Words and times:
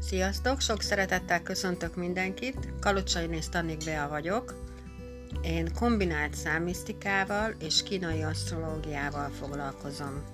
Sziasztok! 0.00 0.60
Sok 0.60 0.82
szeretettel 0.82 1.42
köszöntök 1.42 1.96
mindenkit. 1.96 2.56
Kalocsai 2.80 3.26
Néz 3.26 3.48
Tanik 3.48 3.84
Bea 3.84 4.08
vagyok. 4.08 4.54
Én 5.42 5.72
kombinált 5.74 6.34
számisztikával 6.34 7.54
és 7.58 7.82
kínai 7.82 8.22
asztrológiával 8.22 9.30
foglalkozom. 9.30 10.24